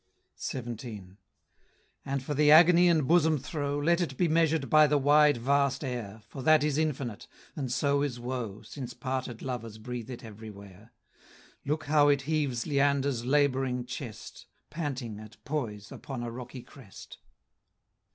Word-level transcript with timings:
XVII. 0.39 1.17
And 2.03 2.23
for 2.23 2.33
the 2.33 2.49
agony 2.49 2.89
and 2.89 3.07
bosom 3.07 3.37
throe, 3.37 3.77
Let 3.77 4.01
it 4.01 4.17
be 4.17 4.27
measured 4.27 4.67
by 4.67 4.87
the 4.87 4.97
wide 4.97 5.37
vast 5.37 5.83
air, 5.83 6.23
For 6.27 6.41
that 6.41 6.63
is 6.63 6.79
infinite, 6.79 7.27
and 7.55 7.71
so 7.71 8.01
is 8.01 8.19
woe, 8.19 8.63
Since 8.63 8.95
parted 8.95 9.43
lovers 9.43 9.77
breathe 9.77 10.09
it 10.09 10.23
everywhere. 10.25 10.91
Look 11.65 11.83
how 11.83 12.07
it 12.07 12.23
heaves 12.23 12.65
Leander's 12.65 13.25
laboring 13.25 13.85
chest, 13.85 14.47
Panting, 14.71 15.19
at 15.19 15.37
poise, 15.45 15.91
upon 15.91 16.23
a 16.23 16.31
rocky 16.31 16.63
crest! 16.63 17.19